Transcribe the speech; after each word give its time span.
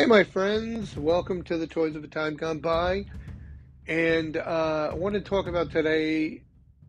Hey, 0.00 0.06
my 0.06 0.24
friends, 0.24 0.96
welcome 0.96 1.42
to 1.42 1.58
the 1.58 1.66
Toys 1.66 1.94
of 1.94 2.02
a 2.02 2.08
Time 2.08 2.34
Gone 2.34 2.58
By. 2.58 3.04
And 3.86 4.38
uh, 4.38 4.88
I 4.92 4.94
want 4.94 5.14
to 5.14 5.20
talk 5.20 5.46
about 5.46 5.70
today. 5.70 6.40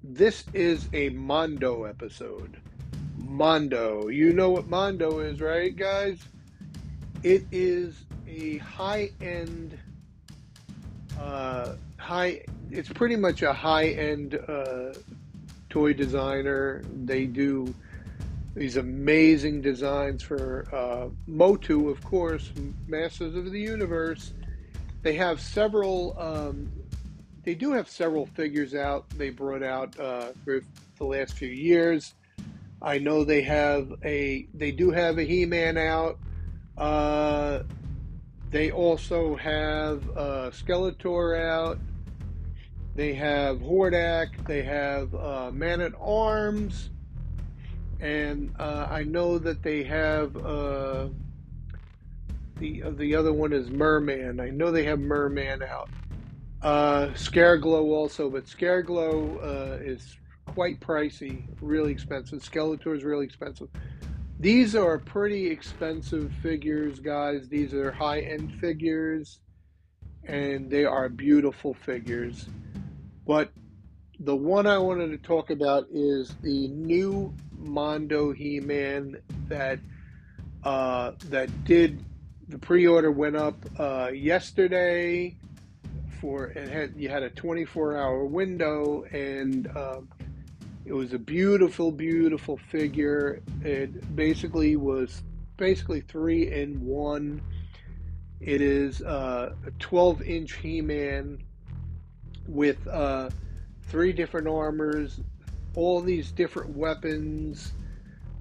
This 0.01 0.45
is 0.53 0.87
a 0.93 1.09
Mondo 1.09 1.83
episode. 1.83 2.61
Mondo. 3.17 4.07
You 4.07 4.31
know 4.31 4.51
what 4.51 4.69
Mondo 4.69 5.19
is, 5.19 5.41
right, 5.41 5.75
guys? 5.75 6.19
It 7.21 7.43
is 7.51 8.01
a 8.29 8.59
high 8.59 9.11
end, 9.19 9.77
uh, 11.19 11.73
high, 11.97 12.45
it's 12.69 12.87
pretty 12.87 13.17
much 13.17 13.41
a 13.41 13.51
high 13.51 13.89
end 13.89 14.35
uh, 14.35 14.93
toy 15.69 15.91
designer. 15.91 16.81
They 17.03 17.25
do 17.25 17.75
these 18.55 18.77
amazing 18.77 19.61
designs 19.61 20.21
for 20.21 20.67
uh, 20.73 21.09
Motu, 21.27 21.89
of 21.89 22.03
course, 22.03 22.51
Masters 22.87 23.35
of 23.35 23.51
the 23.51 23.59
Universe. 23.59 24.33
They 25.03 25.15
have 25.15 25.39
several. 25.39 26.15
Um, 26.19 26.71
they 27.43 27.55
do 27.55 27.71
have 27.71 27.89
several 27.89 28.25
figures 28.27 28.75
out. 28.75 29.09
They 29.11 29.29
brought 29.29 29.63
out 29.63 29.99
uh, 29.99 30.33
for 30.43 30.61
the 30.97 31.05
last 31.05 31.33
few 31.33 31.47
years. 31.47 32.13
I 32.81 32.97
know 32.97 33.23
they 33.23 33.41
have 33.43 33.93
a. 34.03 34.47
They 34.53 34.71
do 34.71 34.91
have 34.91 35.17
a 35.17 35.23
He-Man 35.23 35.77
out. 35.77 36.19
Uh, 36.77 37.63
they 38.49 38.71
also 38.71 39.35
have 39.37 40.07
uh, 40.09 40.51
Skeletor 40.51 41.39
out. 41.41 41.79
They 42.95 43.13
have 43.13 43.59
Hordak. 43.59 44.45
They 44.45 44.61
have 44.63 45.15
uh, 45.15 45.51
Man 45.53 45.79
at 45.79 45.93
Arms 45.99 46.89
and 48.01 48.53
uh, 48.59 48.87
I 48.89 49.03
know 49.03 49.37
that 49.37 49.61
they 49.61 49.83
have 49.83 50.35
uh, 50.35 51.07
the 52.57 52.83
the 52.97 53.15
other 53.15 53.31
one 53.31 53.53
is 53.53 53.69
Merman. 53.69 54.39
I 54.39 54.49
know 54.49 54.71
they 54.71 54.83
have 54.85 54.99
Merman 54.99 55.61
out. 55.63 55.89
Uh, 56.61 57.07
Scareglow 57.13 57.85
also, 57.85 58.29
but 58.29 58.45
Scareglow 58.45 59.37
uh, 59.43 59.83
is 59.83 60.17
quite 60.47 60.79
pricey, 60.79 61.43
really 61.61 61.91
expensive. 61.91 62.39
Skeletor 62.39 62.95
is 62.95 63.03
really 63.03 63.25
expensive. 63.25 63.69
These 64.39 64.75
are 64.75 64.97
pretty 64.97 65.47
expensive 65.47 66.31
figures, 66.41 66.99
guys. 66.99 67.47
These 67.47 67.73
are 67.73 67.91
high 67.91 68.21
end 68.21 68.53
figures, 68.59 69.39
and 70.25 70.69
they 70.69 70.85
are 70.85 71.09
beautiful 71.09 71.75
figures. 71.75 72.47
But 73.27 73.51
the 74.19 74.35
one 74.35 74.65
I 74.65 74.77
wanted 74.79 75.11
to 75.11 75.17
talk 75.17 75.51
about 75.51 75.87
is 75.91 76.35
the 76.41 76.67
new 76.67 77.33
Mondo 77.61 78.31
He-Man 78.31 79.17
that 79.47 79.79
uh, 80.63 81.11
that 81.25 81.63
did 81.63 82.03
the 82.47 82.57
pre-order 82.57 83.11
went 83.11 83.35
up 83.35 83.55
uh, 83.79 84.11
yesterday 84.13 85.35
for 86.19 86.47
it 86.47 86.69
had 86.69 86.93
you 86.95 87.09
had 87.09 87.23
a 87.23 87.29
24 87.29 87.97
hour 87.97 88.25
window 88.25 89.03
and 89.11 89.67
um, 89.75 90.09
it 90.85 90.93
was 90.93 91.13
a 91.13 91.19
beautiful 91.19 91.91
beautiful 91.91 92.57
figure. 92.57 93.41
It 93.63 94.15
basically 94.15 94.75
was 94.75 95.23
basically 95.57 96.01
three 96.01 96.51
in 96.51 96.85
one. 96.85 97.41
It 98.39 98.61
is 98.61 99.01
uh, 99.01 99.53
a 99.65 99.71
12 99.79 100.21
inch 100.23 100.53
he-man 100.53 101.43
with 102.47 102.85
uh, 102.87 103.29
three 103.83 104.13
different 104.13 104.47
armors 104.47 105.19
all 105.75 106.01
these 106.01 106.31
different 106.31 106.75
weapons. 106.75 107.73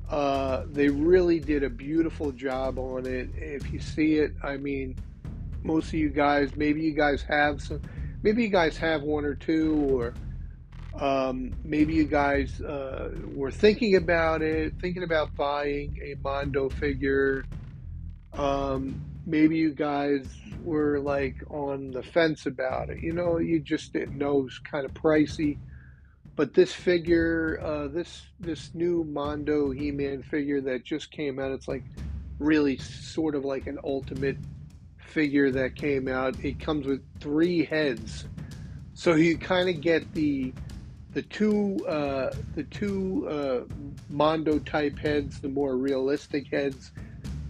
Uh, 0.08 0.62
they 0.70 0.88
really 0.88 1.40
did 1.40 1.62
a 1.62 1.70
beautiful 1.70 2.32
job 2.32 2.78
on 2.78 3.06
it. 3.06 3.30
If 3.34 3.72
you 3.72 3.80
see 3.80 4.16
it, 4.16 4.32
I 4.42 4.56
mean, 4.56 4.96
most 5.64 5.88
of 5.88 6.00
you 6.00 6.10
guys, 6.10 6.56
maybe 6.56 6.82
you 6.82 6.96
guys 6.96 7.24
have 7.28 7.60
some, 7.62 7.80
maybe 8.22 8.42
you 8.42 8.50
guys 8.50 8.76
have 8.78 9.02
one 9.02 9.24
or 9.24 9.34
two, 9.36 9.74
or 9.76 10.16
um, 10.98 11.54
maybe 11.62 11.94
you 11.94 12.06
guys 12.08 12.60
uh, 12.60 13.10
were 13.26 13.52
thinking 13.52 13.96
about 13.96 14.42
it, 14.42 14.74
thinking 14.80 15.04
about 15.04 15.36
buying 15.36 15.96
a 16.04 16.16
Mondo 16.20 16.70
figure. 16.70 17.46
Um, 18.36 18.98
maybe 19.26 19.56
you 19.56 19.74
guys 19.74 20.32
were 20.58 21.00
like 21.00 21.36
on 21.50 21.92
the 21.92 22.02
fence 22.02 22.46
about 22.46 22.90
it. 22.90 22.98
You 23.02 23.12
know, 23.12 23.38
you 23.38 23.60
just 23.60 23.92
didn't 23.92 24.18
know 24.18 24.40
it 24.40 24.44
was 24.44 24.60
kind 24.70 24.84
of 24.86 24.92
pricey. 24.94 25.58
But 26.40 26.54
this 26.54 26.72
figure, 26.72 27.60
uh, 27.62 27.88
this 27.88 28.22
this 28.40 28.70
new 28.72 29.04
Mondo 29.04 29.72
He-Man 29.72 30.22
figure 30.22 30.62
that 30.62 30.84
just 30.84 31.10
came 31.10 31.38
out, 31.38 31.52
it's 31.52 31.68
like 31.68 31.84
really 32.38 32.78
sort 32.78 33.34
of 33.34 33.44
like 33.44 33.66
an 33.66 33.78
ultimate 33.84 34.38
figure 34.96 35.50
that 35.50 35.76
came 35.76 36.08
out. 36.08 36.42
It 36.42 36.58
comes 36.58 36.86
with 36.86 37.02
three 37.20 37.66
heads, 37.66 38.24
so 38.94 39.16
you 39.16 39.36
kind 39.36 39.68
of 39.68 39.82
get 39.82 40.14
the 40.14 40.54
the 41.12 41.20
two 41.20 41.86
uh, 41.86 42.34
the 42.54 42.64
two 42.64 43.28
uh, 43.28 43.74
Mondo 44.08 44.60
type 44.60 44.98
heads, 44.98 45.40
the 45.40 45.48
more 45.50 45.76
realistic 45.76 46.48
heads. 46.50 46.90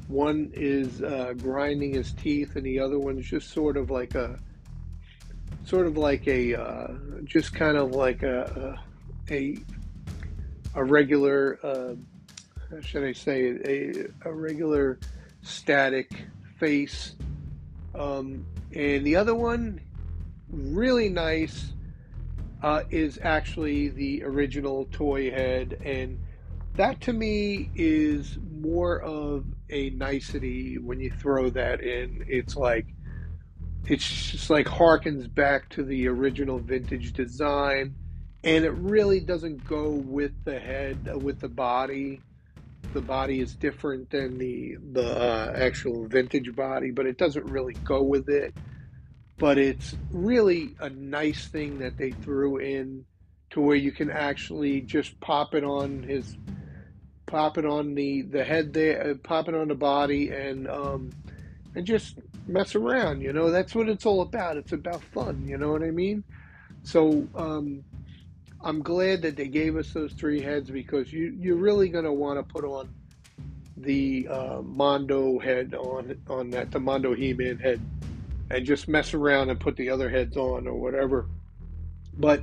One 0.09 0.51
is 0.53 1.01
uh, 1.01 1.35
grinding 1.39 1.95
his 1.95 2.13
teeth, 2.15 2.57
and 2.57 2.67
the 2.67 2.81
other 2.81 2.99
one's 2.99 3.31
just 3.31 3.53
sort 3.53 3.77
of 3.77 3.89
like 3.93 4.17
a 4.17 4.37
sort 5.65 5.87
of 5.87 5.97
like 5.97 6.27
a 6.27 6.55
uh, 6.55 6.89
just 7.25 7.55
kind 7.55 7.77
of 7.77 7.93
like 7.93 8.23
a 8.23 8.79
a 9.31 9.59
a 10.75 10.85
regular 10.85 11.59
uh, 11.63 11.95
how 12.71 12.81
should 12.81 13.05
I 13.05 13.13
say 13.13 13.59
a 13.65 14.29
a 14.29 14.33
regular 14.33 14.99
static 15.43 16.11
face, 16.59 17.15
um, 17.95 18.45
and 18.75 19.05
the 19.05 19.17
other 19.17 19.35
one 19.35 19.81
really 20.51 21.09
nice 21.09 21.73
uh, 22.63 22.83
is 22.91 23.19
actually 23.23 23.89
the 23.89 24.23
original 24.25 24.87
toy 24.93 25.31
head. 25.31 25.81
And 25.85 26.19
that 26.75 27.01
to 27.03 27.13
me 27.13 27.71
is 27.75 28.39
more 28.61 29.01
of 29.03 29.45
a 29.71 29.91
nicety 29.91 30.79
when 30.79 31.01
you 31.01 31.11
throw 31.11 31.51
that 31.51 31.81
in. 31.81 32.25
It's 32.29 32.57
like 32.57 32.87
it's 33.87 34.31
just 34.31 34.51
like 34.51 34.67
harkens 34.67 35.33
back 35.33 35.69
to 35.71 35.83
the 35.83 36.09
original 36.09 36.59
vintage 36.59 37.13
design 37.13 37.95
and 38.43 38.65
it 38.65 38.73
really 38.73 39.21
doesn't 39.21 39.67
go 39.67 39.91
with 39.91 40.33
the 40.45 40.59
head 40.59 41.23
with 41.23 41.41
the 41.41 41.49
body. 41.49 42.21
The 42.95 43.03
body 43.03 43.41
is 43.41 43.55
different 43.55 44.11
than 44.11 44.39
the 44.39 44.77
the 44.93 45.07
uh, 45.07 45.53
actual 45.57 46.07
vintage 46.07 46.55
body 46.55 46.91
but 46.91 47.07
it 47.07 47.19
doesn't 47.19 47.47
really 47.47 47.75
go 47.85 48.03
with 48.03 48.29
it. 48.29 48.55
But 49.39 49.59
it's 49.59 49.97
really 50.11 50.75
a 50.81 50.91
nice 50.91 51.49
thing 51.49 51.79
that 51.79 51.97
they 51.97 52.11
threw 52.11 52.59
in 52.59 53.07
to 53.51 53.61
where 53.61 53.77
you 53.77 53.93
can 53.93 54.11
actually 54.11 54.81
just 54.83 55.19
pop 55.21 55.55
it 55.55 55.65
on 55.65 56.03
his 56.03 56.37
pop 57.27 57.59
it 57.59 57.65
on 57.65 57.95
the 57.95 58.23
the 58.23 58.45
head 58.45 58.73
there 58.73 59.11
uh, 59.11 59.15
pop 59.23 59.49
it 59.49 59.55
on 59.55 59.69
the 59.69 59.75
body 59.75 60.31
and 60.31 60.69
um 60.69 61.11
and 61.75 61.87
just 61.87 62.19
mess 62.51 62.75
around. 62.75 63.23
You 63.23 63.33
know, 63.33 63.51
that's 63.51 63.75
what 63.75 63.89
it's 63.89 64.07
all 64.07 64.23
about. 64.23 64.57
It's 64.57 64.73
about 64.73 65.03
fun. 65.03 65.45
You 65.47 65.59
know 65.59 65.73
what 65.73 65.83
I 65.83 65.91
mean? 65.91 66.25
So 66.83 67.27
um, 67.35 67.85
I'm 68.63 68.83
glad 68.83 69.23
that 69.23 69.37
they 69.37 69.49
gave 69.49 69.77
us 69.77 69.93
those 69.93 70.13
three 70.13 70.41
heads 70.41 70.71
because 70.71 71.13
you 71.13 71.37
you're 71.39 71.57
really 71.57 71.89
going 71.89 72.05
to 72.05 72.13
want 72.13 72.39
to 72.39 72.43
put 72.43 72.65
on 72.65 72.89
the 73.77 74.29
uh, 74.29 74.61
Mondo 74.63 75.39
head 75.39 75.75
on 75.75 76.19
on 76.29 76.51
that 76.51 76.71
the 76.71 76.81
Mondo 76.81 77.15
He-Man 77.15 77.59
head 77.59 77.81
and 78.51 78.67
just 78.67 78.89
mess 78.89 79.15
around 79.15 79.51
and 79.51 79.61
put 79.61 79.77
the 79.77 79.89
other 79.89 80.11
heads 80.11 80.37
on 80.37 80.67
or 80.67 80.75
whatever. 80.75 81.27
But 82.19 82.43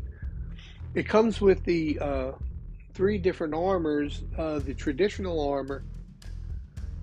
it 0.95 1.07
comes 1.07 1.41
with 1.41 1.63
the 1.65 1.99
uh, 1.99 2.31
three 2.93 3.17
different 3.17 3.53
armors. 3.53 4.23
Uh, 4.37 4.59
the 4.59 4.73
traditional 4.73 5.47
armor 5.47 5.83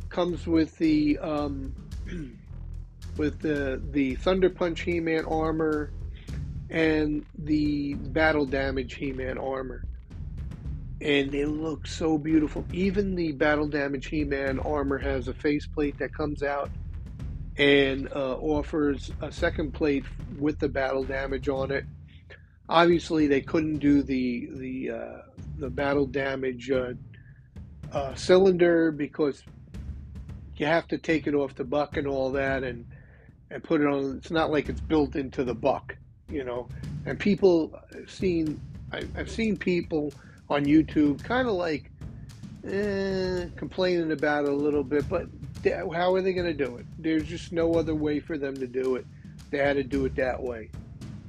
comes 0.09 0.47
with 0.47 0.77
the 0.79 1.19
um, 1.19 1.75
with 3.17 3.41
the 3.41 3.81
the 3.91 4.15
Thunder 4.17 4.51
Punch 4.51 4.81
He-Man 4.81 5.25
armor 5.25 5.91
and 6.71 7.25
the 7.39 7.95
battle 7.95 8.47
damage 8.47 8.95
He-Man 8.95 9.39
armor. 9.39 9.85
And 11.01 11.31
they 11.31 11.45
look 11.45 11.87
so 11.87 12.17
beautiful. 12.17 12.65
Even 12.73 13.15
the 13.15 13.33
battle 13.33 13.69
damage 13.69 14.07
He-Man 14.07 14.59
armor 14.61 14.99
has 14.99 15.29
a 15.29 15.35
faceplate 15.35 15.99
that 15.99 16.15
comes 16.15 16.43
out 16.43 16.71
and 17.57 18.09
uh, 18.15 18.37
offers 18.37 19.13
a 19.21 19.31
second 19.31 19.73
plate 19.73 20.05
with 20.39 20.59
the 20.59 20.69
battle 20.69 21.05
damage 21.05 21.49
on 21.49 21.71
it. 21.71 21.85
Obviously, 22.69 23.27
they 23.27 23.41
couldn't 23.41 23.79
do 23.79 24.03
the 24.03 24.49
the 24.53 24.91
uh, 24.91 25.19
the 25.59 25.71
battle 25.71 26.07
damage 26.07 26.71
uh, 26.71 26.95
uh 27.93 28.15
cylinder 28.15 28.91
because 28.91 29.45
you 30.57 30.67
have 30.67 30.89
to 30.89 30.99
take 30.99 31.27
it 31.27 31.35
off 31.35 31.55
the 31.55 31.65
buck 31.65 31.97
and 31.97 32.07
all 32.07 32.33
that, 32.33 32.65
and 32.65 32.87
and 33.51 33.63
put 33.63 33.81
it 33.81 33.87
on. 33.87 34.17
It's 34.19 34.31
not 34.31 34.51
like 34.51 34.69
it's 34.69 34.81
built 34.81 35.17
into 35.17 35.45
the 35.45 35.55
buck, 35.55 35.97
you 36.29 36.45
know. 36.45 36.69
And 37.07 37.19
people 37.19 37.79
I've 37.95 38.11
seen, 38.11 38.61
I, 38.93 39.05
have 39.17 39.31
seen 39.31 39.57
people 39.57 40.13
on 40.49 40.65
YouTube 40.65 41.23
kind 41.23 41.49
of 41.49 41.55
like 41.55 41.91
eh, 42.67 43.47
complaining 43.57 44.13
about 44.13 44.45
it 44.45 44.51
a 44.51 44.57
little 44.57 44.85
bit, 44.85 45.09
but 45.09 45.29
how 45.73 46.15
are 46.15 46.21
they 46.21 46.33
going 46.33 46.47
to 46.47 46.65
do 46.65 46.77
it? 46.77 46.87
There's 46.99 47.25
just 47.25 47.53
no 47.53 47.75
other 47.75 47.95
way 47.95 48.21
for 48.21 48.37
them 48.37 48.57
to 48.57 48.67
do 48.67 48.97
it. 48.97 49.07
They 49.51 49.59
had 49.59 49.77
to 49.77 49.85
do 49.85 50.05
it 50.05 50.15
that 50.17 50.43
way. 50.43 50.71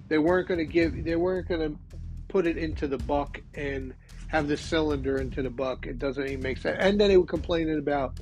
They 0.08 0.18
weren't 0.18 0.48
going 0.48 0.60
to 0.60 0.66
give. 0.66 1.04
They 1.04 1.16
weren't 1.16 1.48
going 1.48 1.62
to 1.62 1.80
put 2.28 2.46
it 2.46 2.58
into 2.58 2.88
the 2.88 2.98
buck 2.98 3.40
and 3.54 3.94
have 4.28 4.48
the 4.48 4.58
cylinder 4.58 5.18
into 5.18 5.42
the 5.42 5.50
buck. 5.50 5.86
It 5.88 6.00
doesn't 6.00 6.26
even 6.26 6.42
make 6.42 6.58
sense. 6.58 6.78
And 6.80 7.00
then 7.00 7.10
they 7.10 7.18
were 7.18 7.26
complaining 7.26 7.80
about 7.80 8.20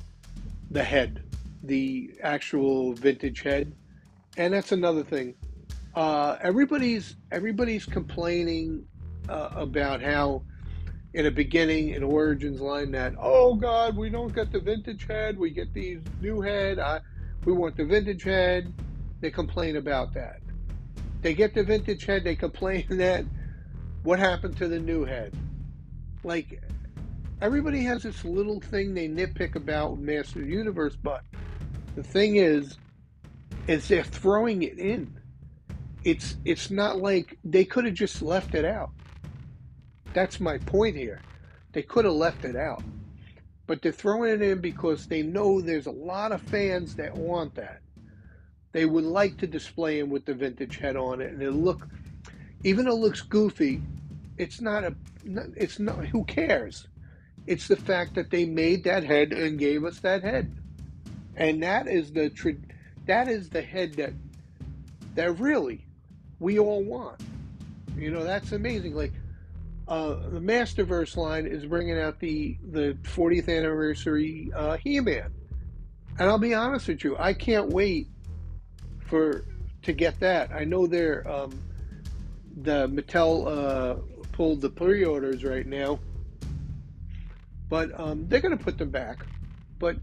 the 0.70 0.84
head, 0.84 1.22
the 1.62 2.12
actual 2.22 2.92
vintage 2.92 3.42
head, 3.42 3.72
and 4.36 4.54
that's 4.54 4.72
another 4.72 5.02
thing. 5.02 5.34
Uh, 5.94 6.36
everybody's 6.40 7.16
everybody's 7.30 7.84
complaining 7.84 8.84
uh, 9.28 9.50
about 9.54 10.02
how 10.02 10.42
in 11.14 11.26
a 11.26 11.30
beginning 11.30 11.90
in 11.90 12.02
Origins 12.02 12.60
line 12.60 12.90
that 12.90 13.14
oh 13.18 13.54
God 13.54 13.96
we 13.96 14.10
don't 14.10 14.34
get 14.34 14.50
the 14.50 14.60
vintage 14.60 15.06
head. 15.06 15.38
We 15.38 15.50
get 15.50 15.72
these 15.72 16.00
new 16.20 16.40
head. 16.40 16.78
I, 16.78 17.00
we 17.44 17.52
want 17.52 17.76
the 17.76 17.84
vintage 17.84 18.24
head. 18.24 18.72
They 19.20 19.30
complain 19.30 19.76
about 19.76 20.12
that. 20.14 20.40
They 21.22 21.34
get 21.34 21.54
the 21.54 21.62
vintage 21.62 22.04
head. 22.04 22.24
They 22.24 22.36
complain 22.36 22.86
that 22.90 23.24
what 24.02 24.18
happened 24.18 24.56
to 24.58 24.68
the 24.68 24.80
new 24.80 25.04
head? 25.04 25.32
Like 26.24 26.60
everybody 27.40 27.82
has 27.84 28.02
this 28.02 28.24
little 28.24 28.60
thing 28.60 28.94
they 28.94 29.08
nitpick 29.08 29.54
about 29.54 29.98
Master 29.98 30.42
Universe 30.42 30.96
but 30.96 31.22
the 31.94 32.02
thing 32.02 32.36
is 32.36 32.78
is 33.66 33.88
they're 33.88 34.04
throwing 34.04 34.62
it 34.62 34.78
in 34.78 35.18
it's 36.04 36.36
it's 36.44 36.70
not 36.70 36.98
like 36.98 37.38
they 37.44 37.64
could 37.64 37.84
have 37.84 37.94
just 37.94 38.20
left 38.20 38.54
it 38.54 38.64
out 38.64 38.90
that's 40.14 40.38
my 40.38 40.58
point 40.58 40.96
here. 40.96 41.20
They 41.72 41.82
could 41.82 42.04
have 42.04 42.14
left 42.14 42.44
it 42.44 42.56
out. 42.56 42.82
But 43.66 43.82
they're 43.82 43.92
throwing 43.92 44.32
it 44.32 44.42
in 44.42 44.60
because 44.60 45.06
they 45.06 45.22
know 45.22 45.60
there's 45.60 45.86
a 45.86 45.90
lot 45.90 46.32
of 46.32 46.40
fans 46.40 46.94
that 46.96 47.14
want 47.14 47.56
that. 47.56 47.80
They 48.72 48.86
would 48.86 49.04
like 49.04 49.36
to 49.38 49.46
display 49.46 49.98
him 49.98 50.10
with 50.10 50.24
the 50.24 50.34
vintage 50.34 50.78
head 50.78 50.96
on 50.96 51.20
it, 51.20 51.32
and 51.32 51.42
it 51.42 51.50
look, 51.50 51.86
even 52.62 52.84
though 52.84 52.92
it 52.92 53.00
looks 53.00 53.22
goofy, 53.22 53.82
it's 54.36 54.60
not 54.60 54.84
a, 54.84 54.94
it's 55.56 55.78
not. 55.78 56.04
Who 56.06 56.24
cares? 56.24 56.88
It's 57.46 57.68
the 57.68 57.76
fact 57.76 58.14
that 58.14 58.30
they 58.30 58.44
made 58.44 58.84
that 58.84 59.04
head 59.04 59.32
and 59.32 59.58
gave 59.58 59.84
us 59.84 60.00
that 60.00 60.22
head, 60.22 60.56
and 61.36 61.62
that 61.62 61.86
is 61.86 62.12
the 62.12 62.30
that 63.06 63.28
is 63.28 63.50
the 63.50 63.62
head 63.62 63.94
that 63.94 64.12
that 65.14 65.38
really 65.38 65.84
we 66.38 66.58
all 66.58 66.82
want. 66.82 67.20
You 67.96 68.10
know, 68.10 68.24
that's 68.24 68.52
amazing. 68.52 68.94
Like 68.94 69.12
uh, 69.86 70.14
the 70.30 70.40
Masterverse 70.40 71.16
line 71.16 71.46
is 71.46 71.66
bringing 71.66 71.98
out 71.98 72.18
the 72.18 72.56
the 72.70 72.96
40th 73.02 73.48
anniversary 73.48 74.50
uh, 74.54 74.76
He-Man, 74.78 75.32
and 76.18 76.28
I'll 76.28 76.38
be 76.38 76.54
honest 76.54 76.88
with 76.88 77.04
you, 77.04 77.16
I 77.18 77.32
can't 77.32 77.70
wait 77.70 78.08
for 79.06 79.44
to 79.82 79.92
get 79.92 80.18
that. 80.20 80.50
I 80.52 80.64
know 80.64 80.86
they're 80.86 81.28
um, 81.30 81.52
the 82.62 82.88
Mattel 82.88 83.46
uh, 83.46 83.96
pulled 84.32 84.60
the 84.60 84.70
pre-orders 84.70 85.44
right 85.44 85.66
now, 85.66 86.00
but 87.68 87.98
um, 87.98 88.26
they're 88.28 88.40
going 88.40 88.56
to 88.56 88.62
put 88.62 88.78
them 88.78 88.90
back. 88.90 89.24
But 89.78 89.96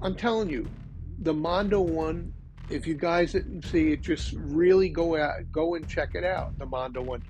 I'm 0.00 0.14
telling 0.14 0.48
you, 0.48 0.68
the 1.20 1.34
Mondo 1.34 1.80
one. 1.80 2.32
If 2.70 2.86
you 2.86 2.94
guys 2.94 3.32
didn't 3.32 3.64
see 3.64 3.92
it, 3.92 4.02
just 4.02 4.34
really 4.34 4.90
go 4.90 5.16
out, 5.16 5.50
go 5.50 5.74
and 5.74 5.88
check 5.88 6.14
it 6.14 6.24
out. 6.24 6.58
The 6.58 6.66
Mondo 6.66 7.02
one 7.02 7.22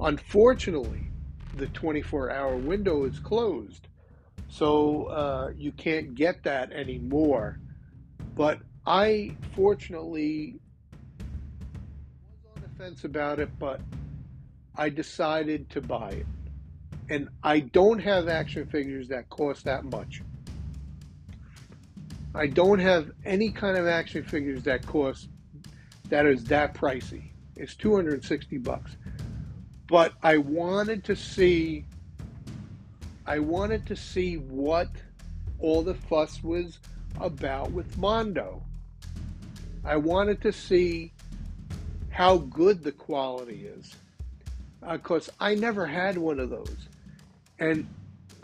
Unfortunately, 0.00 1.10
the 1.56 1.66
24 1.68 2.30
hour 2.30 2.56
window 2.56 3.04
is 3.04 3.18
closed. 3.18 3.88
So 4.48 5.04
uh, 5.06 5.52
you 5.56 5.72
can't 5.72 6.14
get 6.14 6.42
that 6.44 6.72
anymore. 6.72 7.58
But 8.34 8.60
I 8.86 9.36
fortunately 9.54 10.56
was 12.28 12.56
on 12.56 12.62
the 12.62 12.68
fence 12.82 13.04
about 13.04 13.40
it, 13.40 13.48
but 13.58 13.80
I 14.76 14.90
decided 14.90 15.70
to 15.70 15.80
buy 15.80 16.10
it. 16.10 16.26
And 17.08 17.28
I 17.42 17.60
don't 17.60 18.00
have 18.00 18.28
action 18.28 18.66
figures 18.66 19.08
that 19.08 19.28
cost 19.30 19.64
that 19.64 19.84
much. 19.84 20.22
I 22.36 22.46
don't 22.46 22.78
have 22.78 23.10
any 23.24 23.50
kind 23.50 23.76
of 23.76 23.86
action 23.86 24.22
figures 24.22 24.62
that 24.64 24.86
cost 24.86 25.28
that 26.08 26.26
is 26.26 26.44
that 26.44 26.74
pricey. 26.74 27.30
It's 27.56 27.74
260 27.74 28.58
bucks 28.58 28.96
but 29.88 30.12
I 30.22 30.36
wanted 30.38 31.04
to 31.04 31.16
see 31.16 31.84
I 33.26 33.38
wanted 33.38 33.86
to 33.86 33.96
see 33.96 34.36
what 34.36 34.88
all 35.58 35.82
the 35.82 35.94
fuss 35.94 36.42
was 36.42 36.78
about 37.20 37.72
with 37.72 37.96
Mondo. 37.98 38.62
I 39.84 39.96
wanted 39.96 40.40
to 40.42 40.52
see 40.52 41.12
how 42.10 42.38
good 42.38 42.84
the 42.84 42.92
quality 42.92 43.66
is. 43.66 43.94
Because 44.80 45.28
uh, 45.28 45.32
I 45.40 45.54
never 45.56 45.86
had 45.86 46.16
one 46.18 46.38
of 46.38 46.50
those. 46.50 46.88
And 47.58 47.88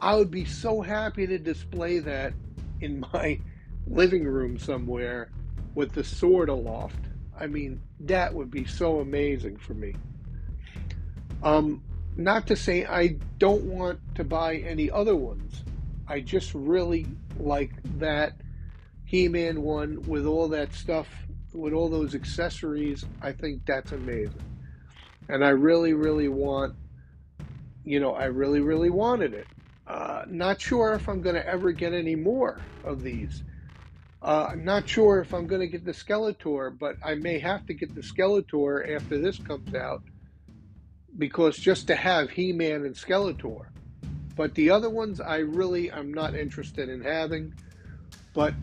I 0.00 0.16
would 0.16 0.32
be 0.32 0.44
so 0.44 0.80
happy 0.80 1.26
to 1.28 1.38
display 1.38 2.00
that 2.00 2.32
in 2.80 3.04
my 3.12 3.38
living 3.86 4.24
room 4.24 4.58
somewhere 4.58 5.30
with 5.74 5.92
the 5.92 6.04
sword 6.04 6.48
aloft. 6.48 6.98
I 7.38 7.46
mean, 7.46 7.80
that 8.00 8.32
would 8.32 8.50
be 8.50 8.64
so 8.64 9.00
amazing 9.00 9.56
for 9.56 9.74
me. 9.74 9.94
Um, 11.42 11.82
not 12.16 12.46
to 12.48 12.56
say 12.56 12.84
I 12.84 13.16
don't 13.38 13.64
want 13.64 14.00
to 14.16 14.24
buy 14.24 14.56
any 14.56 14.90
other 14.90 15.16
ones. 15.16 15.64
I 16.06 16.20
just 16.20 16.54
really 16.54 17.06
like 17.38 17.72
that 17.98 18.34
He 19.04 19.28
Man 19.28 19.62
one 19.62 20.02
with 20.02 20.26
all 20.26 20.48
that 20.48 20.72
stuff, 20.74 21.08
with 21.52 21.72
all 21.72 21.88
those 21.88 22.14
accessories. 22.14 23.04
I 23.22 23.32
think 23.32 23.64
that's 23.66 23.92
amazing. 23.92 24.42
And 25.28 25.44
I 25.44 25.50
really, 25.50 25.94
really 25.94 26.28
want, 26.28 26.74
you 27.84 27.98
know, 27.98 28.14
I 28.14 28.26
really, 28.26 28.60
really 28.60 28.90
wanted 28.90 29.32
it. 29.34 29.46
Uh, 29.86 30.24
not 30.28 30.60
sure 30.60 30.92
if 30.92 31.08
I'm 31.08 31.22
going 31.22 31.34
to 31.34 31.46
ever 31.46 31.72
get 31.72 31.92
any 31.92 32.14
more 32.14 32.60
of 32.84 33.02
these. 33.02 33.42
Uh, 34.22 34.50
I'm 34.52 34.64
not 34.64 34.88
sure 34.88 35.18
if 35.18 35.34
I'm 35.34 35.48
going 35.48 35.62
to 35.62 35.66
get 35.66 35.84
the 35.84 35.92
Skeletor, 35.92 36.78
but 36.78 36.96
I 37.04 37.16
may 37.16 37.40
have 37.40 37.66
to 37.66 37.74
get 37.74 37.92
the 37.94 38.02
Skeletor 38.02 38.94
after 38.94 39.18
this 39.18 39.36
comes 39.38 39.74
out 39.74 40.02
because 41.18 41.58
just 41.58 41.88
to 41.88 41.96
have 41.96 42.30
He 42.30 42.52
Man 42.52 42.84
and 42.84 42.94
Skeletor. 42.94 43.66
But 44.36 44.54
the 44.54 44.70
other 44.70 44.88
ones, 44.88 45.20
I 45.20 45.38
really 45.38 45.90
am 45.90 46.14
not 46.14 46.36
interested 46.36 46.88
in 46.88 47.02
having. 47.02 47.52
But 48.32 48.54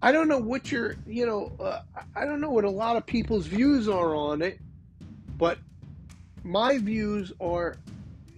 I 0.00 0.10
don't 0.10 0.26
know 0.26 0.38
what 0.38 0.72
your, 0.72 0.96
you 1.06 1.26
know, 1.26 1.52
uh, 1.60 1.82
I 2.14 2.24
don't 2.24 2.40
know 2.40 2.50
what 2.50 2.64
a 2.64 2.70
lot 2.70 2.96
of 2.96 3.04
people's 3.04 3.46
views 3.46 3.88
are 3.88 4.14
on 4.14 4.40
it. 4.40 4.58
But 5.36 5.58
my 6.42 6.78
views 6.78 7.30
are 7.40 7.76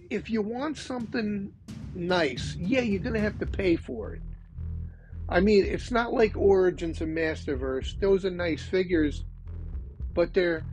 if 0.09 0.29
you 0.29 0.41
want 0.41 0.77
something 0.77 1.53
nice, 1.95 2.55
yeah, 2.57 2.81
you're 2.81 2.99
going 2.99 3.15
to 3.15 3.21
have 3.21 3.39
to 3.39 3.45
pay 3.45 3.77
for 3.77 4.15
it. 4.15 4.21
I 5.29 5.39
mean, 5.39 5.63
it's 5.65 5.91
not 5.91 6.11
like 6.11 6.35
Origins 6.35 7.01
and 7.01 7.15
Masterverse. 7.15 7.99
Those 7.99 8.25
are 8.25 8.31
nice 8.31 8.63
figures, 8.63 9.25
but 10.13 10.33
they're 10.33 10.63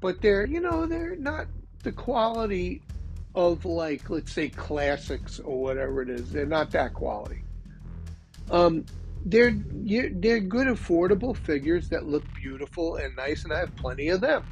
but 0.00 0.20
they're 0.20 0.46
you 0.46 0.60
know 0.60 0.86
they're 0.86 1.16
not 1.16 1.46
the 1.82 1.92
quality 1.92 2.82
of 3.34 3.64
like 3.64 4.08
let's 4.08 4.32
say 4.32 4.48
classics 4.48 5.40
or 5.40 5.60
whatever 5.60 6.00
it 6.02 6.10
is. 6.10 6.30
They're 6.30 6.46
not 6.46 6.70
that 6.70 6.94
quality. 6.94 7.42
Um, 8.50 8.84
they're 9.24 9.54
they're 9.54 10.40
good, 10.40 10.68
affordable 10.68 11.36
figures 11.36 11.88
that 11.88 12.06
look 12.06 12.24
beautiful 12.34 12.96
and 12.96 13.16
nice, 13.16 13.42
and 13.42 13.52
I 13.52 13.60
have 13.60 13.74
plenty 13.74 14.08
of 14.08 14.20
them. 14.20 14.44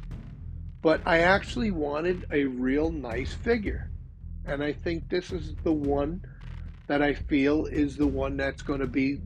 But 0.81 1.01
I 1.05 1.19
actually 1.19 1.71
wanted 1.71 2.25
a 2.31 2.45
real 2.45 2.91
nice 2.91 3.33
figure, 3.33 3.91
and 4.45 4.61
I 4.63 4.73
think 4.73 5.07
this 5.09 5.31
is 5.31 5.55
the 5.63 5.71
one 5.71 6.21
that 6.87 7.01
I 7.01 7.13
feel 7.13 7.65
is 7.65 7.97
the 7.97 8.07
one 8.07 8.37
that's 8.37 8.61
going 8.61 8.79
to 8.79 8.87
be 8.87 9.19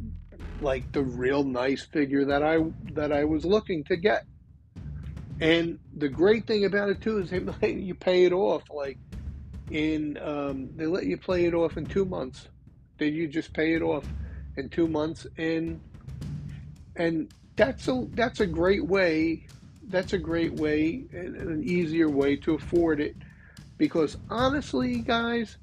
like 0.62 0.92
the 0.92 1.02
real 1.02 1.44
nice 1.44 1.84
figure 1.84 2.26
that 2.26 2.44
I 2.44 2.60
that 2.94 3.12
I 3.12 3.26
was 3.26 3.46
looking 3.46 3.84
to 3.86 3.96
get. 3.96 4.26
And 5.42 5.80
the 5.96 6.08
great 6.08 6.48
thing 6.48 6.66
about 6.66 6.90
it 6.90 7.02
too 7.02 7.20
is 7.20 7.30
they 7.30 7.72
you 7.74 7.96
pay 7.96 8.26
it 8.26 8.32
off. 8.32 8.64
Like 8.74 8.98
in, 9.72 10.18
um, 10.22 10.70
they 10.76 10.86
let 10.86 11.06
you 11.06 11.18
play 11.18 11.46
it 11.46 11.54
off 11.54 11.78
in 11.78 11.86
two 11.86 12.06
months. 12.06 12.48
Then 12.98 13.14
you 13.14 13.28
just 13.28 13.54
pay 13.54 13.74
it 13.74 13.82
off 13.82 14.06
in 14.58 14.70
two 14.70 14.88
months, 14.88 15.28
and 15.38 15.82
and 16.96 17.34
that's 17.56 17.88
a 17.88 18.08
that's 18.12 18.40
a 18.40 18.48
great 18.48 18.86
way. 18.86 19.48
That's 19.88 20.14
a 20.14 20.18
great 20.18 20.54
way 20.54 21.06
and 21.12 21.36
an 21.36 21.64
easier 21.64 22.10
way 22.10 22.38
to 22.38 22.54
afford 22.54 23.02
it, 23.02 23.16
because 23.78 24.18
honestly, 24.30 25.00
guys, 25.00 25.58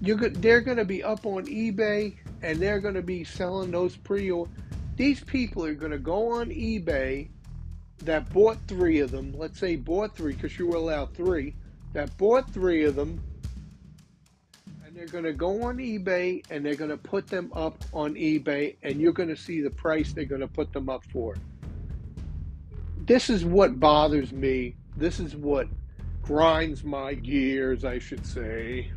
you're 0.00 0.16
they're 0.28 0.60
going 0.60 0.76
to 0.76 0.84
be 0.84 1.02
up 1.02 1.26
on 1.26 1.46
eBay 1.46 2.16
and 2.42 2.58
they're 2.60 2.80
going 2.80 2.94
to 2.94 3.02
be 3.02 3.24
selling 3.24 3.70
those 3.70 3.96
pre. 3.96 4.32
These 4.96 5.20
people 5.24 5.64
are 5.64 5.74
going 5.74 5.92
to 5.92 5.98
go 5.98 6.32
on 6.32 6.50
eBay 6.50 7.28
that 8.04 8.32
bought 8.32 8.58
three 8.68 9.00
of 9.00 9.10
them, 9.10 9.32
let's 9.36 9.58
say 9.58 9.76
bought 9.76 10.16
three 10.16 10.32
because 10.32 10.58
you 10.58 10.68
were 10.68 10.76
allowed 10.76 11.14
three, 11.14 11.54
that 11.92 12.16
bought 12.16 12.48
three 12.52 12.84
of 12.84 12.94
them, 12.94 13.20
and 14.84 14.96
they're 14.96 15.06
going 15.06 15.24
to 15.24 15.32
go 15.32 15.64
on 15.64 15.78
eBay 15.78 16.44
and 16.50 16.64
they're 16.64 16.76
going 16.76 16.90
to 16.90 16.96
put 16.96 17.26
them 17.26 17.52
up 17.54 17.84
on 17.92 18.14
eBay, 18.14 18.76
and 18.82 19.00
you're 19.00 19.12
going 19.12 19.28
to 19.28 19.36
see 19.36 19.60
the 19.60 19.70
price 19.70 20.12
they're 20.12 20.24
going 20.24 20.40
to 20.40 20.48
put 20.48 20.72
them 20.72 20.88
up 20.88 21.04
for. 21.04 21.34
This 22.98 23.30
is 23.30 23.44
what 23.44 23.80
bothers 23.80 24.32
me. 24.32 24.76
This 24.96 25.18
is 25.18 25.34
what 25.34 25.66
grinds 26.22 26.84
my 26.84 27.14
gears, 27.14 27.84
I 27.84 27.98
should 27.98 28.26
say. 28.26 28.92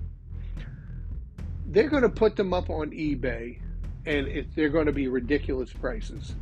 They're 1.71 1.89
going 1.89 2.03
to 2.03 2.09
put 2.09 2.35
them 2.35 2.53
up 2.53 2.69
on 2.69 2.91
eBay, 2.91 3.59
and 4.05 4.27
it, 4.27 4.55
they're 4.55 4.69
going 4.69 4.87
to 4.87 4.91
be 4.91 5.07
ridiculous 5.07 5.71
prices. 5.71 6.35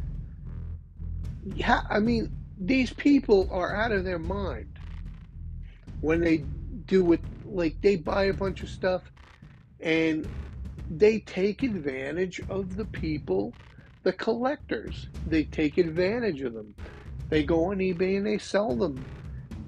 Yeah, 1.55 1.81
I 1.89 2.00
mean, 2.00 2.36
these 2.59 2.91
people 2.91 3.48
are 3.51 3.75
out 3.75 3.91
of 3.91 4.03
their 4.03 4.19
mind 4.19 4.79
when 6.01 6.21
they 6.21 6.38
do 6.86 7.13
it. 7.13 7.21
Like 7.45 7.79
they 7.81 7.95
buy 7.95 8.25
a 8.25 8.33
bunch 8.33 8.63
of 8.63 8.69
stuff, 8.69 9.03
and 9.79 10.27
they 10.89 11.19
take 11.19 11.63
advantage 11.63 12.41
of 12.50 12.75
the 12.75 12.86
people, 12.86 13.53
the 14.03 14.13
collectors. 14.13 15.07
They 15.27 15.43
take 15.43 15.77
advantage 15.77 16.41
of 16.41 16.53
them. 16.53 16.75
They 17.29 17.43
go 17.43 17.65
on 17.65 17.77
eBay 17.77 18.17
and 18.17 18.25
they 18.25 18.39
sell 18.39 18.75
them 18.75 19.03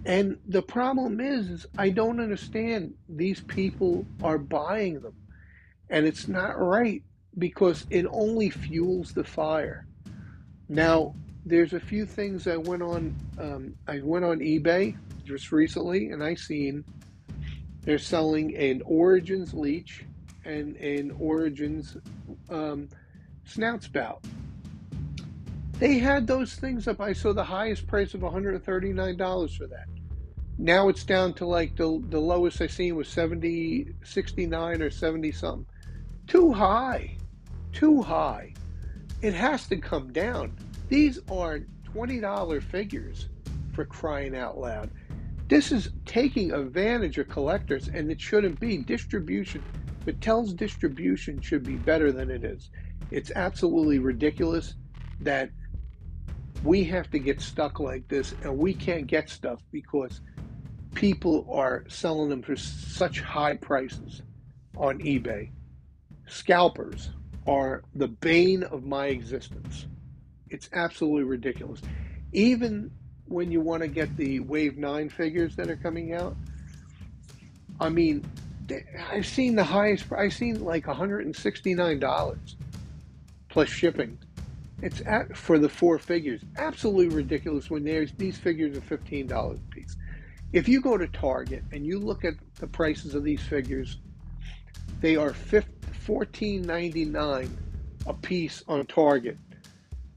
and 0.05 0.39
the 0.47 0.61
problem 0.61 1.19
is, 1.19 1.49
is 1.49 1.65
I 1.77 1.89
don't 1.89 2.19
understand. 2.19 2.93
These 3.07 3.41
people 3.41 4.05
are 4.23 4.37
buying 4.37 4.99
them, 4.99 5.13
and 5.91 6.07
it's 6.07 6.27
not 6.27 6.59
right 6.59 7.03
because 7.37 7.85
it 7.89 8.05
only 8.09 8.49
fuels 8.49 9.13
the 9.13 9.23
fire. 9.23 9.85
Now, 10.69 11.13
there's 11.45 11.73
a 11.73 11.79
few 11.79 12.05
things 12.05 12.47
I 12.47 12.57
went 12.57 12.81
on. 12.81 13.15
Um, 13.37 13.75
I 13.87 13.99
went 14.01 14.25
on 14.25 14.39
eBay 14.39 14.97
just 15.25 15.51
recently, 15.51 16.09
and 16.09 16.23
I 16.23 16.35
seen 16.35 16.83
they're 17.81 17.97
selling 17.97 18.55
an 18.55 18.81
Origins 18.85 19.53
leech 19.53 20.05
and 20.45 20.75
an 20.77 21.15
Origins 21.19 21.97
um, 22.49 22.87
snout 23.45 23.83
spout. 23.83 24.23
They 25.77 25.97
had 25.97 26.25
those 26.25 26.55
things 26.55 26.87
up. 26.87 27.01
I 27.01 27.13
saw 27.13 27.33
the 27.33 27.43
highest 27.43 27.87
price 27.87 28.13
of 28.13 28.21
$139 28.21 29.57
for 29.57 29.67
that. 29.67 29.85
Now 30.57 30.89
it's 30.89 31.03
down 31.03 31.33
to 31.35 31.45
like 31.47 31.75
the 31.75 31.99
the 32.09 32.19
lowest 32.19 32.61
I 32.61 32.67
seen 32.67 32.95
was 32.95 33.07
70, 33.07 33.87
69 34.03 34.81
or 34.81 34.91
70 34.91 35.31
something. 35.31 35.65
Too 36.31 36.53
high. 36.53 37.17
Too 37.73 38.01
high. 38.01 38.53
It 39.21 39.33
has 39.33 39.67
to 39.67 39.75
come 39.75 40.13
down. 40.13 40.55
These 40.87 41.19
are 41.29 41.59
$20 41.93 42.63
figures 42.63 43.27
for 43.73 43.83
crying 43.83 44.37
out 44.37 44.57
loud. 44.57 44.91
This 45.49 45.73
is 45.73 45.89
taking 46.05 46.53
advantage 46.53 47.17
of 47.17 47.27
collectors 47.27 47.89
and 47.89 48.09
it 48.09 48.21
shouldn't 48.21 48.61
be. 48.61 48.77
Distribution, 48.77 49.61
Mattel's 50.05 50.53
distribution 50.53 51.41
should 51.41 51.63
be 51.63 51.75
better 51.75 52.13
than 52.13 52.31
it 52.31 52.45
is. 52.45 52.69
It's 53.11 53.31
absolutely 53.35 53.99
ridiculous 53.99 54.75
that 55.19 55.49
we 56.63 56.85
have 56.85 57.11
to 57.11 57.19
get 57.19 57.41
stuck 57.41 57.81
like 57.81 58.07
this 58.07 58.35
and 58.43 58.57
we 58.57 58.73
can't 58.73 59.05
get 59.05 59.29
stuff 59.29 59.59
because 59.73 60.21
people 60.95 61.45
are 61.51 61.83
selling 61.89 62.29
them 62.29 62.41
for 62.41 62.55
such 62.55 63.19
high 63.19 63.57
prices 63.57 64.21
on 64.77 64.99
eBay. 64.99 65.49
Scalpers 66.31 67.09
are 67.45 67.83
the 67.93 68.07
bane 68.07 68.63
of 68.63 68.85
my 68.85 69.07
existence. 69.07 69.85
It's 70.49 70.69
absolutely 70.71 71.23
ridiculous. 71.23 71.81
Even 72.31 72.89
when 73.25 73.51
you 73.51 73.59
want 73.59 73.81
to 73.81 73.89
get 73.89 74.15
the 74.15 74.39
Wave 74.39 74.77
9 74.77 75.09
figures 75.09 75.57
that 75.57 75.69
are 75.69 75.75
coming 75.75 76.13
out, 76.13 76.37
I 77.81 77.89
mean, 77.89 78.23
I've 79.11 79.25
seen 79.25 79.57
the 79.57 79.63
highest, 79.65 80.05
I've 80.13 80.33
seen 80.33 80.63
like 80.63 80.85
$169 80.85 82.55
plus 83.49 83.69
shipping. 83.69 84.17
It's 84.81 85.01
at, 85.05 85.35
for 85.35 85.59
the 85.59 85.67
four 85.67 85.99
figures. 85.99 86.41
Absolutely 86.57 87.13
ridiculous 87.13 87.69
when 87.69 87.83
there's 87.83 88.13
these 88.13 88.37
figures 88.37 88.77
are 88.77 88.81
$15 88.81 89.55
a 89.55 89.75
piece. 89.75 89.97
If 90.53 90.69
you 90.69 90.79
go 90.79 90.97
to 90.97 91.07
Target 91.07 91.65
and 91.73 91.85
you 91.85 91.99
look 91.99 92.23
at 92.23 92.35
the 92.55 92.67
prices 92.67 93.15
of 93.15 93.25
these 93.25 93.41
figures, 93.41 93.97
they 95.01 95.17
are 95.17 95.33
$14.99 96.05 97.49
a 98.07 98.13
piece 98.13 98.63
on 98.67 98.85
Target. 98.85 99.37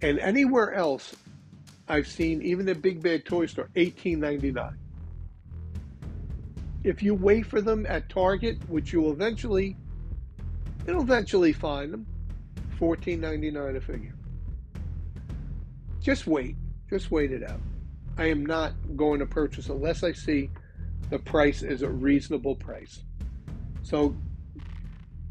And 0.03 0.19
anywhere 0.19 0.75
else, 0.75 1.15
I've 1.89 2.07
seen, 2.07 2.43
even 2.43 2.67
the 2.67 2.75
Big 2.75 3.03
Bad 3.03 3.25
Toy 3.25 3.47
Store, 3.47 3.69
$18.99. 3.77 4.75
If 6.83 7.03
you 7.03 7.15
wait 7.15 7.47
for 7.47 7.61
them 7.61 7.87
at 7.89 8.09
Target, 8.09 8.59
which 8.69 8.93
you 8.93 9.01
will 9.01 9.13
eventually, 9.13 9.77
you'll 10.87 11.03
eventually 11.03 11.53
find 11.53 11.93
them, 11.93 12.07
$14.99 12.79 13.77
a 13.77 13.81
figure. 13.81 14.15
Just 16.01 16.27
wait. 16.27 16.57
Just 16.91 17.11
wait 17.11 17.33
it 17.33 17.43
out. 17.49 17.61
I 18.19 18.27
am 18.27 18.45
not 18.45 18.73
going 18.97 19.21
to 19.21 19.27
purchase 19.27 19.69
unless 19.69 20.03
I 20.03 20.13
see 20.13 20.51
the 21.11 21.19
price 21.19 21.63
is 21.63 21.83
a 21.83 21.89
reasonable 21.89 22.55
price. 22.55 23.03
So 23.83 24.15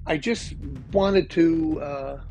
I 0.06 0.18
just 0.18 0.54
wanted 0.92 1.30
to 1.32 1.82
uh, 1.82 2.22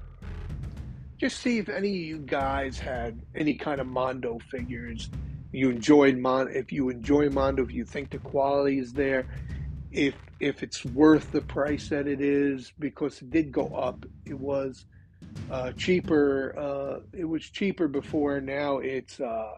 just 1.18 1.38
see 1.38 1.58
if 1.58 1.68
any 1.68 1.88
of 1.88 1.94
you 1.94 2.18
guys 2.18 2.78
had 2.78 3.20
any 3.34 3.54
kind 3.54 3.80
of 3.80 3.86
Mondo 3.86 4.38
figures. 4.50 5.08
You 5.52 5.70
enjoyed 5.70 6.18
Mon 6.18 6.48
if 6.50 6.72
you 6.72 6.90
enjoy 6.90 7.30
Mondo, 7.30 7.62
if 7.62 7.72
you 7.72 7.84
think 7.84 8.10
the 8.10 8.18
quality 8.18 8.78
is 8.78 8.92
there, 8.92 9.26
if 9.90 10.14
if 10.40 10.62
it's 10.62 10.84
worth 10.84 11.30
the 11.30 11.40
price 11.40 11.88
that 11.88 12.06
it 12.06 12.20
is, 12.20 12.72
because 12.78 13.22
it 13.22 13.30
did 13.30 13.52
go 13.52 13.68
up. 13.68 14.04
It 14.26 14.38
was 14.38 14.86
uh, 15.50 15.72
cheaper. 15.72 16.54
Uh, 16.58 17.00
it 17.12 17.24
was 17.24 17.48
cheaper 17.48 17.88
before. 17.88 18.40
Now 18.40 18.78
it's 18.78 19.20
uh, 19.20 19.54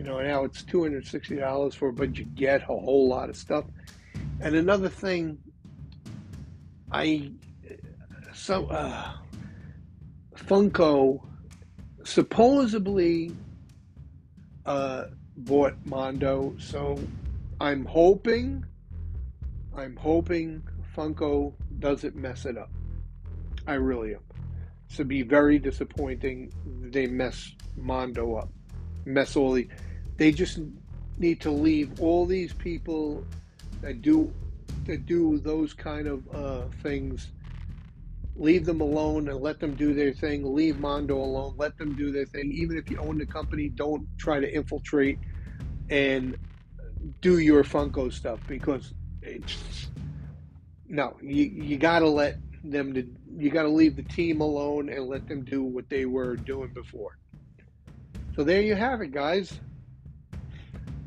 you 0.00 0.06
know, 0.06 0.20
now 0.22 0.44
it's 0.44 0.62
two 0.62 0.82
hundred 0.82 1.06
sixty 1.06 1.36
dollars 1.36 1.74
for, 1.74 1.92
but 1.92 2.16
you 2.16 2.24
get 2.24 2.62
a 2.62 2.66
whole 2.66 3.08
lot 3.08 3.28
of 3.28 3.36
stuff. 3.36 3.64
And 4.40 4.54
another 4.54 4.88
thing, 4.88 5.38
I 6.92 7.30
so 8.34 8.66
uh, 8.66 9.12
Funko 10.34 11.20
supposedly 12.04 13.32
uh, 14.66 15.04
bought 15.36 15.74
Mondo, 15.84 16.54
so 16.58 16.98
I'm 17.60 17.84
hoping, 17.84 18.64
I'm 19.76 19.96
hoping 19.96 20.62
Funko 20.96 21.54
doesn't 21.78 22.16
mess 22.16 22.46
it 22.46 22.56
up. 22.56 22.70
I 23.66 23.74
really 23.74 24.14
am. 24.14 24.20
So 24.88 25.04
be 25.04 25.22
very 25.22 25.58
disappointing. 25.58 26.52
They 26.90 27.06
mess 27.06 27.54
Mondo 27.76 28.34
up, 28.34 28.48
mess 29.04 29.36
all 29.36 29.52
the 29.52 29.68
they 30.16 30.32
just 30.32 30.58
need 31.18 31.40
to 31.40 31.50
leave 31.50 32.00
all 32.00 32.26
these 32.26 32.52
people 32.52 33.24
that 33.80 34.02
do 34.02 34.32
that 34.90 35.06
do 35.06 35.38
those 35.38 35.72
kind 35.72 36.06
of 36.06 36.34
uh, 36.34 36.62
things. 36.82 37.30
Leave 38.36 38.64
them 38.64 38.80
alone 38.80 39.28
and 39.28 39.40
let 39.40 39.60
them 39.60 39.74
do 39.74 39.94
their 39.94 40.12
thing. 40.12 40.54
Leave 40.54 40.78
Mondo 40.78 41.16
alone. 41.16 41.54
Let 41.56 41.76
them 41.78 41.94
do 41.94 42.10
their 42.10 42.26
thing. 42.26 42.50
Even 42.52 42.76
if 42.76 42.90
you 42.90 42.98
own 42.98 43.18
the 43.18 43.26
company, 43.26 43.68
don't 43.68 44.06
try 44.18 44.40
to 44.40 44.52
infiltrate 44.52 45.18
and 45.90 46.36
do 47.20 47.38
your 47.38 47.64
Funko 47.64 48.12
stuff 48.12 48.40
because 48.46 48.92
it's 49.22 49.88
no. 50.88 51.16
You 51.22 51.44
you 51.44 51.76
gotta 51.76 52.08
let 52.08 52.38
them 52.64 52.94
to. 52.94 53.06
You 53.36 53.50
gotta 53.50 53.68
leave 53.68 53.96
the 53.96 54.02
team 54.02 54.40
alone 54.40 54.88
and 54.88 55.06
let 55.06 55.28
them 55.28 55.44
do 55.44 55.62
what 55.62 55.88
they 55.88 56.06
were 56.06 56.36
doing 56.36 56.72
before. 56.74 57.16
So 58.34 58.44
there 58.44 58.62
you 58.62 58.74
have 58.74 59.00
it, 59.02 59.12
guys. 59.12 59.60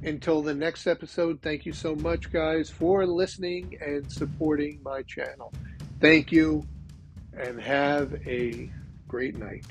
Until 0.05 0.41
the 0.41 0.53
next 0.53 0.85
episode, 0.85 1.41
thank 1.41 1.65
you 1.65 1.71
so 1.71 1.95
much, 1.95 2.31
guys, 2.31 2.69
for 2.69 3.05
listening 3.05 3.77
and 3.81 4.11
supporting 4.11 4.81
my 4.83 5.01
channel. 5.03 5.53
Thank 6.01 6.31
you, 6.31 6.67
and 7.37 7.59
have 7.61 8.13
a 8.27 8.69
great 9.07 9.37
night. 9.37 9.65